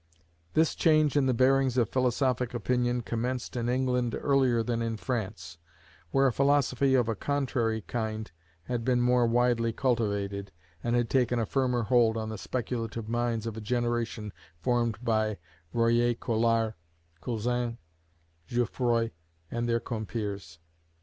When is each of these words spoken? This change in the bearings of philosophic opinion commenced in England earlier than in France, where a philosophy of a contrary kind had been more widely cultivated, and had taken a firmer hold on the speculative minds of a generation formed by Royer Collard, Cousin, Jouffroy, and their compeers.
This 0.55 0.73
change 0.73 1.15
in 1.15 1.27
the 1.27 1.31
bearings 1.35 1.77
of 1.77 1.89
philosophic 1.91 2.55
opinion 2.55 3.01
commenced 3.01 3.55
in 3.55 3.69
England 3.69 4.17
earlier 4.19 4.63
than 4.63 4.81
in 4.81 4.97
France, 4.97 5.59
where 6.09 6.25
a 6.25 6.33
philosophy 6.33 6.95
of 6.95 7.07
a 7.07 7.13
contrary 7.13 7.81
kind 7.81 8.31
had 8.63 8.83
been 8.83 8.99
more 8.99 9.27
widely 9.27 9.71
cultivated, 9.71 10.51
and 10.83 10.95
had 10.95 11.07
taken 11.07 11.37
a 11.37 11.45
firmer 11.45 11.83
hold 11.83 12.17
on 12.17 12.29
the 12.29 12.39
speculative 12.39 13.07
minds 13.07 13.45
of 13.45 13.55
a 13.55 13.61
generation 13.61 14.33
formed 14.59 14.97
by 15.03 15.37
Royer 15.71 16.15
Collard, 16.15 16.73
Cousin, 17.21 17.77
Jouffroy, 18.47 19.11
and 19.51 19.69
their 19.69 19.79
compeers. 19.79 20.57